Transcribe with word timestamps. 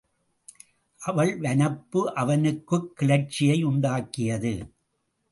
அவள் 0.99 1.39
வனப்பு 1.39 2.01
அவனுக்குக் 2.13 2.95
கிளர்ச்சியை 2.95 3.65
உண்டாக்கியது. 3.65 4.71